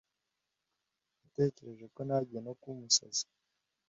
Natekereje 1.19 1.85
ko 1.93 1.99
ntangiye 2.07 2.39
no 2.41 2.51
kuba 2.59 2.73
umusazi. 2.77 3.25